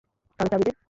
তাহলে 0.39 0.49
চাবি 0.51 0.63
দে। 0.67 0.71